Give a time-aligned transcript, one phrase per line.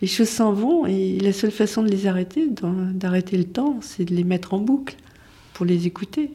[0.00, 4.04] les choses s'en vont et la seule façon de les arrêter, d'arrêter le temps, c'est
[4.04, 4.96] de les mettre en boucle
[5.52, 6.30] pour les écouter.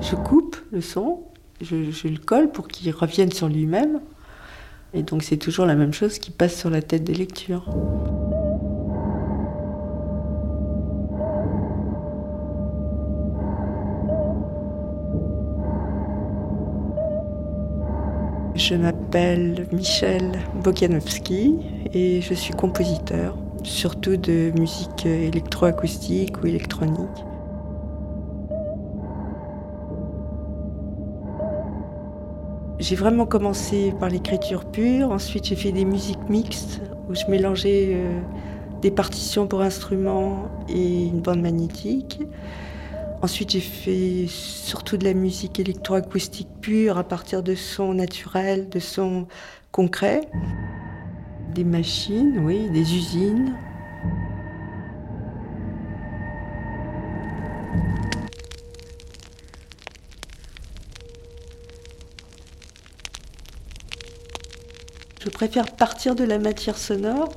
[0.00, 1.20] Je coupe le son,
[1.62, 4.00] je, le colle pour qu'il revienne sur lui-même.
[4.92, 7.70] Et donc c'est toujours la même chose qui passe sur la tête des lectures.
[18.72, 20.32] Je m'appelle Michel
[20.64, 21.58] Bokianowski
[21.92, 26.96] et je suis compositeur, surtout de musique électroacoustique ou électronique.
[32.78, 37.90] J'ai vraiment commencé par l'écriture pure, ensuite j'ai fait des musiques mixtes où je mélangeais
[37.92, 38.20] euh,
[38.80, 42.22] des partitions pour instruments et une bande magnétique.
[43.22, 48.80] Ensuite, j'ai fait surtout de la musique électroacoustique pure à partir de sons naturels, de
[48.80, 49.28] sons
[49.70, 50.22] concrets.
[51.54, 53.54] Des machines, oui, des usines.
[65.22, 67.36] Je préfère partir de la matière sonore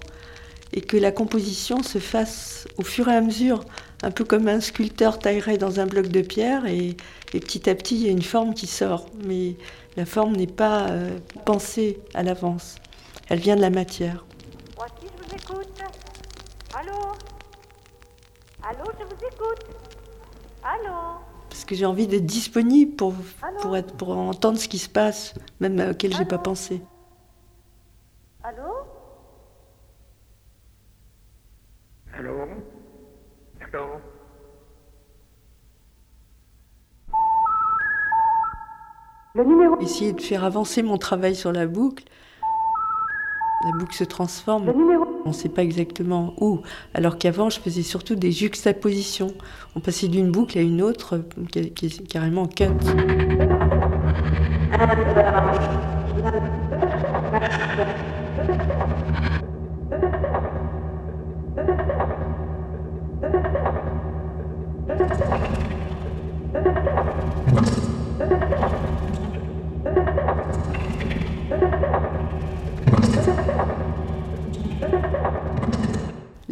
[0.73, 3.63] et que la composition se fasse au fur et à mesure
[4.03, 6.95] un peu comme un sculpteur taillerait dans un bloc de pierre et,
[7.31, 9.07] petit à petit il y a une forme qui sort.
[9.25, 9.55] Mais
[9.97, 12.75] la forme n'est pas euh, pensée à l'avance.
[13.29, 14.25] Elle vient de la matière.
[14.75, 15.81] Voici, je vous écoute.
[16.73, 16.93] Allô?
[18.63, 19.65] Allô, je vous écoute.
[20.63, 21.19] Allô?
[21.49, 23.13] Parce que j'ai envie d'être disponible pour,
[23.61, 26.81] pour, être, pour entendre ce qui se passe, même auquel j'ai pas pensé.
[28.43, 28.63] Allô
[32.13, 32.45] Allô
[39.35, 39.79] le numéro...
[39.79, 42.05] Essayer de faire avancer mon travail sur la boucle.
[43.65, 44.69] La boucle se transforme.
[45.25, 46.61] On ne sait pas exactement où.
[46.93, 49.33] Alors qu'avant, je faisais surtout des juxtapositions.
[49.75, 51.21] On passait d'une boucle à une autre,
[51.51, 52.69] qui est carrément cut.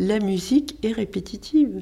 [0.03, 1.81] La musique est répétitive.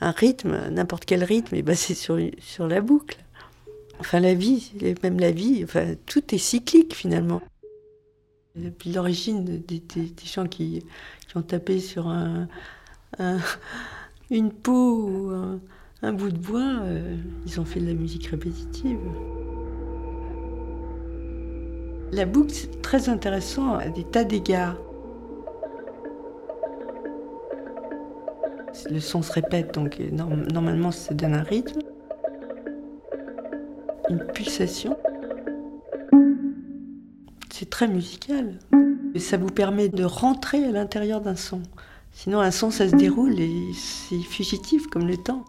[0.00, 2.18] Un rythme, n'importe quel rythme, est basé sur,
[2.66, 3.18] la boucle.
[4.00, 4.72] Enfin, la vie,
[5.04, 5.64] même la vie,
[6.06, 7.40] tout est cyclique finalement.
[8.56, 9.80] Depuis l'origine des,
[10.24, 10.84] gens qui,
[11.36, 12.48] ont tapé sur un,
[14.30, 15.60] une peau ou
[16.02, 17.16] un, bout de bois, euh,
[17.46, 18.98] ils ont fait de la musique répétitive.
[22.12, 24.76] La boucle, c'est très intéressant à des tas d'égards.
[28.90, 31.80] Le son se répète, donc euh, normalement ça donne un rythme,
[34.08, 34.96] une pulsation.
[37.50, 38.58] C'est très musical.
[39.18, 41.62] ça vous permet de rentrer à l'intérieur d'un son.
[42.12, 45.44] Sinon, un son, ça se déroule et c'est fugitif comme le temps.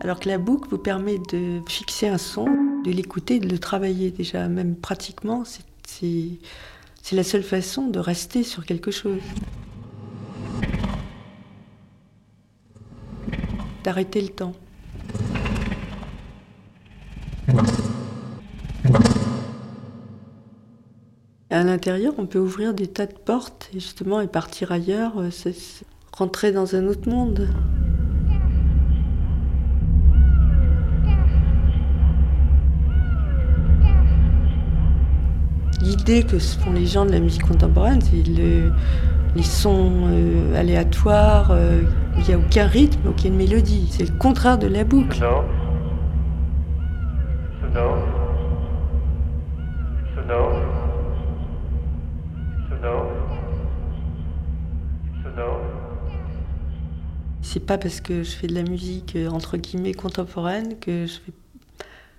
[0.00, 2.46] Alors que la boucle vous permet de fixer un son,
[2.86, 5.42] de l'écouter, de le travailler déjà, même pratiquement,
[5.84, 6.38] c'est
[7.12, 9.20] la seule façon de rester sur quelque chose.
[13.82, 14.54] D'arrêter le temps.
[21.50, 25.30] À l'intérieur, on peut ouvrir des tas de portes et justement et partir ailleurs, euh,
[26.12, 27.48] rentrer dans un autre monde.
[36.06, 41.50] L'idée que ce font les gens de la musique contemporaine, c'est les sons euh, aléatoires,
[41.50, 41.82] euh,
[42.16, 43.88] il n'y a aucun rythme, aucune mélodie.
[43.90, 45.18] C'est le contraire de la boucle.
[57.42, 61.06] C'est pas parce que je fais de la musique euh, entre guillemets contemporaine que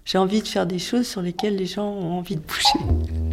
[0.03, 3.26] j'ai envie de faire des choses sur lesquelles les gens ont envie de bouger.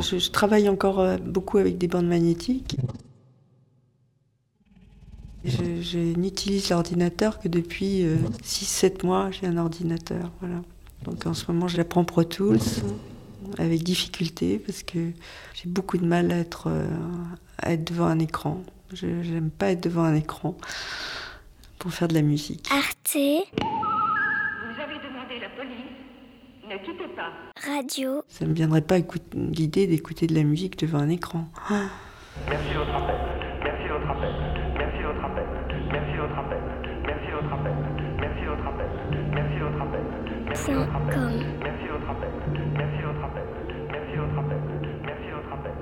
[0.00, 2.76] Je, travaille encore euh, beaucoup avec des bandes magnétiques.
[5.80, 8.04] Je, n'utilise l'ordinateur que depuis
[8.44, 10.30] 6-7 euh, mois, j'ai un ordinateur.
[10.40, 10.60] Voilà.
[11.04, 12.58] Donc en ce moment, je l'apprends Pro Tools
[13.58, 14.98] avec difficulté parce que
[15.54, 16.86] j'ai beaucoup de mal à être, euh,
[17.58, 18.62] à être devant un écran.
[18.92, 20.56] Je n'aime pas être devant un écran
[21.78, 22.68] pour faire de la musique.
[22.70, 23.14] Arte.
[23.14, 23.20] Vous
[24.80, 25.90] avez demandé la police.
[26.68, 27.32] Ne quittez pas.
[27.66, 28.22] Radio.
[28.28, 28.98] Ça ne me viendrait pas
[29.34, 31.48] l'idée d'écouter de la musique devant un écran.
[32.48, 33.39] Merci de votre appel.
[40.60, 40.76] Merci de
[41.92, 42.32] votre appel.
[42.76, 43.44] Merci de votre appel.
[43.92, 44.58] Merci de votre appel.
[45.06, 45.74] Merci de votre appel.